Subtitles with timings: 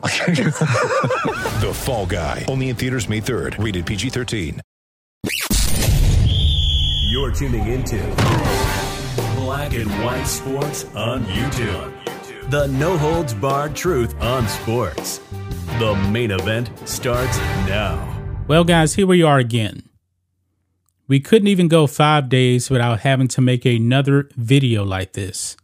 [1.60, 2.46] The Fall Guy.
[2.48, 3.62] Only in theaters May 3rd.
[3.62, 4.60] Rated PG-13.
[7.10, 7.98] You're tuning into
[9.36, 11.92] Black and White Sports on YouTube.
[12.50, 15.20] The no holds barred truth on sports.
[15.78, 17.36] The main event starts
[17.68, 18.06] now.
[18.48, 19.82] Well, guys, here we are again.
[21.08, 25.56] We couldn't even go five days without having to make another video like this.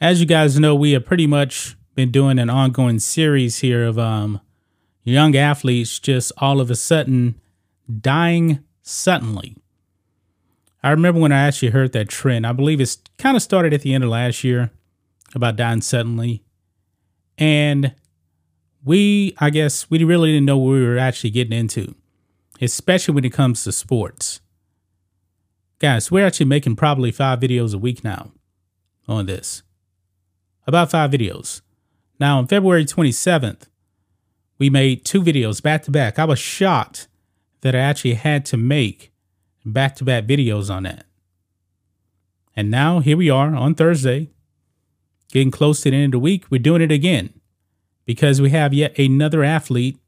[0.00, 3.98] As you guys know, we have pretty much been doing an ongoing series here of
[3.98, 4.40] um,
[5.04, 7.40] young athletes just all of a sudden
[8.00, 9.56] dying suddenly.
[10.82, 12.46] I remember when I actually heard that trend.
[12.46, 14.70] I believe it's kind of started at the end of last year
[15.34, 16.42] about dying suddenly.
[17.38, 17.94] And
[18.84, 21.94] we, I guess, we really didn't know what we were actually getting into,
[22.60, 24.40] especially when it comes to sports.
[25.78, 28.32] Guys, we're actually making probably five videos a week now
[29.06, 29.62] on this.
[30.66, 31.60] About five videos.
[32.22, 33.62] Now, on February 27th,
[34.56, 36.20] we made two videos back to back.
[36.20, 37.08] I was shocked
[37.62, 39.10] that I actually had to make
[39.64, 41.04] back to back videos on that.
[42.54, 44.30] And now here we are on Thursday,
[45.32, 46.44] getting close to the end of the week.
[46.48, 47.40] We're doing it again
[48.04, 49.98] because we have yet another athlete.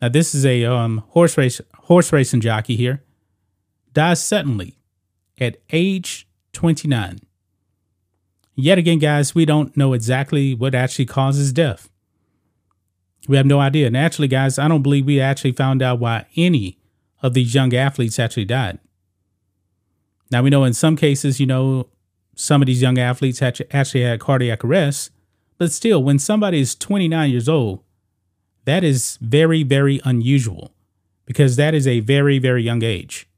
[0.00, 3.02] Now this is a um, horse race horse racing jockey here.
[3.92, 4.78] Dies suddenly
[5.38, 7.18] at age 29.
[8.54, 11.88] Yet again, guys, we don't know exactly what actually causes death.
[13.28, 13.86] We have no idea.
[13.86, 16.78] And actually, guys, I don't believe we actually found out why any
[17.22, 18.78] of these young athletes actually died.
[20.30, 21.88] Now, we know in some cases, you know,
[22.34, 25.10] some of these young athletes actually had cardiac arrest,
[25.58, 27.82] but still, when somebody is 29 years old,
[28.64, 30.72] that is very, very unusual
[31.26, 33.28] because that is a very, very young age.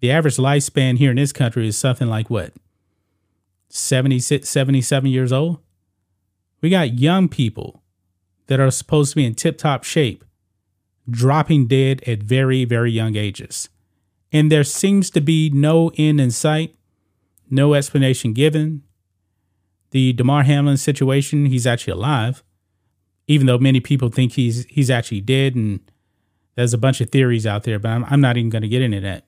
[0.00, 2.52] The average lifespan here in this country is something like what?
[3.76, 5.58] 76, 77 years old?
[6.60, 7.82] We got young people
[8.46, 10.24] that are supposed to be in tip top shape
[11.08, 13.68] dropping dead at very, very young ages.
[14.32, 16.76] And there seems to be no end in sight,
[17.48, 18.82] no explanation given.
[19.90, 22.42] The Damar Hamlin situation, he's actually alive,
[23.28, 25.80] even though many people think he's he's actually dead, and
[26.56, 28.82] there's a bunch of theories out there, but I'm, I'm not even going to get
[28.82, 29.26] into that.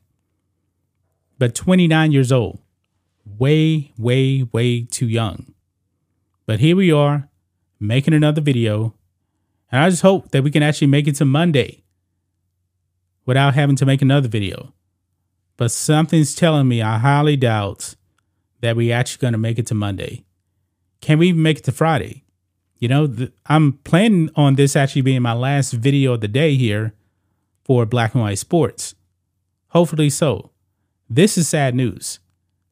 [1.38, 2.60] But 29 years old,
[3.39, 5.55] way, way, way too young.
[6.47, 7.28] But here we are,
[7.78, 8.94] making another video,
[9.71, 11.84] and I just hope that we can actually make it to Monday
[13.27, 14.72] without having to make another video.
[15.56, 17.97] But something's telling me I highly doubt
[18.61, 20.25] that we actually going to make it to Monday.
[21.00, 22.25] Can we even make it to Friday?
[22.78, 26.94] You know, I'm planning on this actually being my last video of the day here
[27.65, 28.94] for Black and White Sports.
[29.69, 30.53] Hopefully so.
[31.11, 32.21] This is sad news.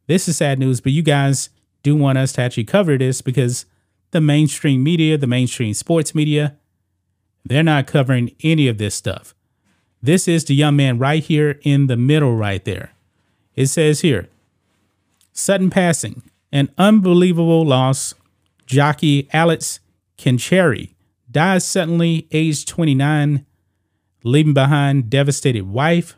[0.06, 1.50] This is sad news, but you guys
[1.82, 3.66] do want us to actually cover this because
[4.10, 6.56] the mainstream media, the mainstream sports media,
[7.44, 9.34] they're not covering any of this stuff.
[10.02, 12.92] This is the young man right here in the middle, right there.
[13.54, 14.28] It says here
[15.32, 18.14] sudden passing, an unbelievable loss.
[18.66, 19.80] Jockey Alex
[20.18, 20.94] Canchari
[21.30, 23.44] dies suddenly, aged 29,
[24.24, 26.16] leaving behind devastated wife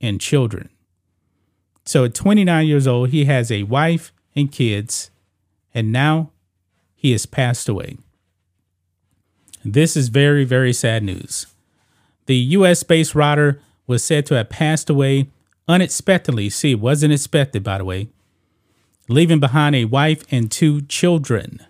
[0.00, 0.68] and children.
[1.92, 5.10] So at 29 years old, he has a wife and kids,
[5.74, 6.30] and now
[6.94, 7.98] he has passed away.
[9.62, 11.48] This is very, very sad news.
[12.24, 15.28] The US based rider was said to have passed away
[15.68, 16.48] unexpectedly.
[16.48, 18.08] See, it wasn't expected, by the way,
[19.06, 21.60] leaving behind a wife and two children.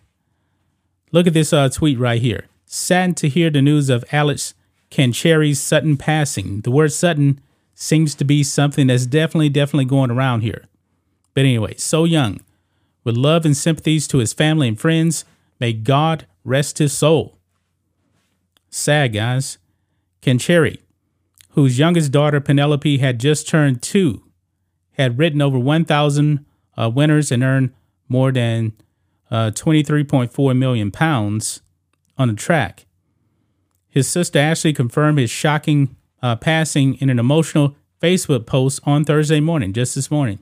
[1.11, 2.47] Look at this uh, tweet right here.
[2.65, 4.55] Saddened to hear the news of Alex
[4.89, 6.61] Canchari's sudden passing.
[6.61, 7.41] The word sudden
[7.83, 10.67] seems to be something that's definitely, definitely going around here.
[11.35, 12.41] But anyway, so young.
[13.03, 15.25] With love and sympathies to his family and friends,
[15.59, 17.39] may God rest his soul.
[18.71, 19.59] Sad, guys.
[20.23, 20.79] Canchari,
[21.51, 24.23] whose youngest daughter Penelope had just turned two,
[24.93, 26.47] had ridden over 1,000
[26.77, 27.73] uh, winners and earned
[28.09, 28.75] more than
[29.29, 31.63] uh, 23.4 million pounds
[32.17, 32.87] on the track.
[33.89, 39.41] His sister Ashley confirmed his shocking uh, passing in an emotional Facebook post on Thursday
[39.41, 40.39] morning, just this morning.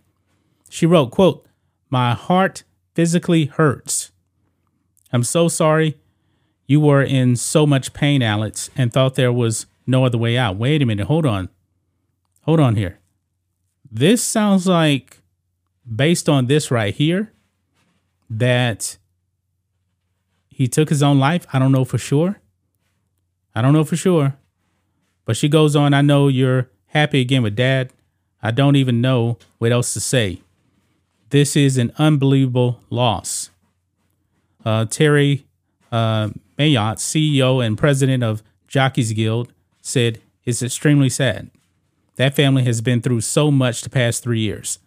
[0.68, 1.46] She wrote, quote,
[1.88, 4.12] My heart physically hurts.
[5.12, 5.98] I'm so sorry.
[6.66, 10.56] You were in so much pain, Alex, and thought there was no other way out.
[10.56, 11.48] Wait a minute, hold on.
[12.42, 12.98] hold on here.
[13.90, 15.18] This sounds like,
[15.92, 17.32] based on this right here,
[18.28, 18.98] that
[20.48, 21.44] he took his own life.
[21.52, 22.40] I don't know for sure.
[23.54, 24.36] I don't know for sure.
[25.30, 27.92] But she goes on, I know you're happy again with dad.
[28.42, 30.42] I don't even know what else to say.
[31.28, 33.50] This is an unbelievable loss.
[34.64, 35.46] Uh, Terry
[35.92, 41.48] uh, Meyocks, CEO and president of Jockeys Guild, said it's extremely sad.
[42.16, 44.80] That family has been through so much the past three years.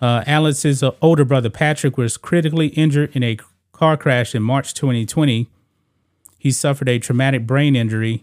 [0.00, 3.38] Uh, uh, older brother Patrick was critically injured in a
[3.72, 5.48] car crash in March 2020.
[6.38, 8.22] He suffered a traumatic brain injury.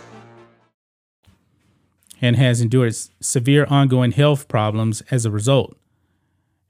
[2.21, 5.75] And has endured severe ongoing health problems as a result.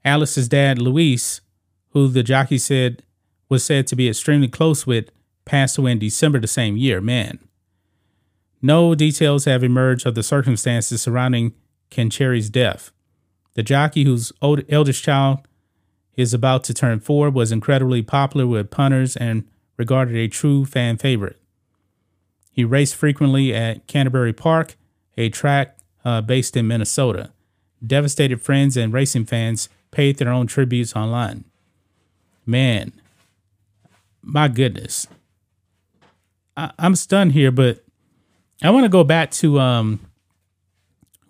[0.04, 1.42] Alice's dad, Luis,
[1.90, 3.02] who the jockey said
[3.48, 5.10] was said to be extremely close with,
[5.44, 7.02] passed away in December the same year.
[7.02, 7.38] Man.
[8.62, 11.52] No details have emerged of the circumstances surrounding
[11.90, 12.92] Canchari's death.
[13.54, 15.40] The jockey, whose old, eldest child
[16.16, 19.44] is about to turn four, was incredibly popular with punters and
[19.76, 21.38] regarded a true fan favorite.
[22.50, 24.76] He raced frequently at Canterbury Park,
[25.16, 27.32] a track uh, based in Minnesota.
[27.84, 31.44] Devastated friends and racing fans paid their own tributes online.
[32.46, 32.92] Man,
[34.22, 35.06] my goodness.
[36.56, 37.84] I, am stunned here, but
[38.62, 40.00] I want to go back to um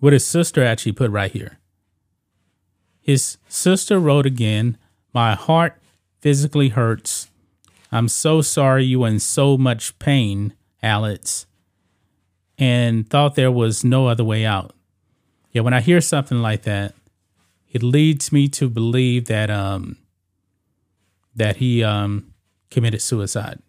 [0.01, 1.59] what his sister actually put right here.
[3.01, 4.79] His sister wrote again,
[5.15, 5.81] My heart
[6.21, 7.31] physically hurts.
[7.91, 11.47] I'm so sorry you were in so much pain, Alex,
[12.59, 14.75] and thought there was no other way out.
[15.53, 16.95] Yeah, when I hear something like that,
[17.71, 19.97] it leads me to believe that um
[21.35, 22.33] that he um
[22.71, 23.61] committed suicide.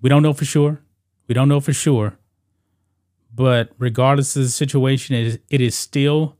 [0.00, 0.80] We don't know for sure.
[1.26, 2.18] We don't know for sure.
[3.34, 6.36] But regardless of the situation, it is, it is still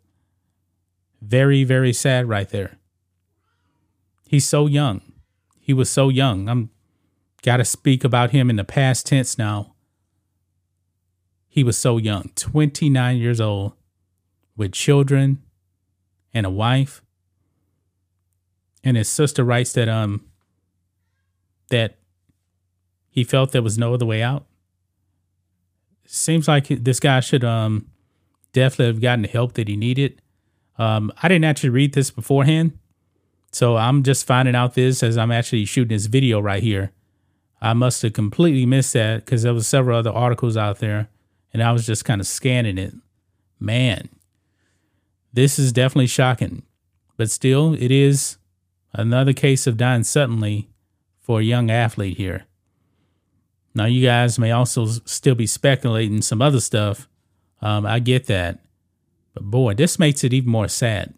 [1.22, 2.78] very, very sad right there.
[4.26, 5.02] He's so young.
[5.60, 6.48] He was so young.
[6.48, 6.70] I'm
[7.42, 9.74] got to speak about him in the past tense now.
[11.52, 13.72] He was so young, 29 years old,
[14.56, 15.42] with children
[16.32, 17.02] and a wife.
[18.84, 20.24] And his sister writes that um
[21.70, 21.96] that
[23.10, 24.46] he felt there was no other way out.
[26.06, 27.90] Seems like this guy should um
[28.52, 30.22] definitely have gotten the help that he needed.
[30.78, 32.78] Um, I didn't actually read this beforehand,
[33.50, 36.92] so I'm just finding out this as I'm actually shooting this video right here.
[37.60, 41.08] I must have completely missed that because there was several other articles out there,
[41.52, 42.94] and I was just kind of scanning it.
[43.58, 44.08] Man,
[45.32, 46.62] this is definitely shocking,
[47.16, 48.38] but still, it is
[48.92, 50.68] another case of dying suddenly
[51.20, 52.46] for a young athlete here.
[53.74, 57.08] Now, you guys may also still be speculating some other stuff.
[57.62, 58.58] Um, I get that.
[59.34, 61.14] But boy, this makes it even more sad.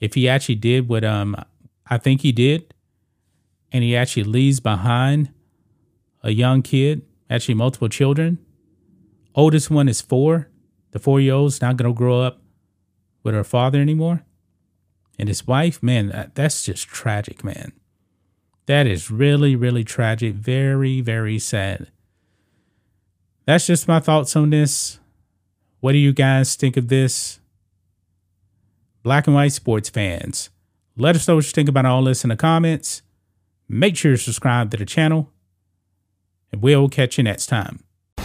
[0.00, 1.34] If he actually did what um,
[1.88, 2.72] I think he did,
[3.72, 5.30] and he actually leaves behind
[6.22, 8.38] a young kid, actually multiple children.
[9.36, 10.48] Oldest one is four.
[10.92, 12.40] The four year old's not going to grow up
[13.22, 14.24] with her father anymore.
[15.18, 17.72] And his wife, man, that, that's just tragic, man.
[18.64, 20.34] That is really, really tragic.
[20.34, 21.88] Very, very sad.
[23.44, 24.98] That's just my thoughts on this.
[25.80, 27.38] What do you guys think of this?
[29.02, 30.50] Black and white sports fans,
[30.96, 33.02] let us know what you think about all this in the comments.
[33.68, 35.30] Make sure you subscribe to the channel,
[36.50, 37.85] and we'll catch you next time.